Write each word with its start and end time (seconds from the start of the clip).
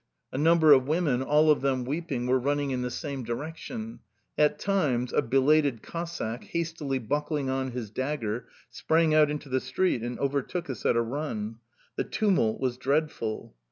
A 0.31 0.37
number 0.39 0.73
of 0.73 0.87
women, 0.87 1.21
all 1.21 1.51
of 1.51 1.61
them 1.61 1.85
weeping, 1.85 2.25
were 2.25 2.39
running 2.39 2.71
in 2.71 2.81
the 2.81 2.89
same 2.89 3.21
direction; 3.23 3.99
at 4.35 4.57
times 4.57 5.13
a 5.13 5.21
belated 5.21 5.83
Cossack, 5.83 6.43
hastily 6.43 6.97
buckling 6.97 7.51
on 7.51 7.69
his 7.69 7.91
dagger, 7.91 8.47
sprang 8.71 9.13
out 9.13 9.29
into 9.29 9.47
the 9.47 9.61
street 9.61 10.01
and 10.01 10.17
overtook 10.17 10.71
us 10.71 10.87
at 10.87 10.95
a 10.95 11.03
run. 11.03 11.57
The 11.97 12.03
tumult 12.03 12.59
was 12.59 12.77
dreadful. 12.77 13.55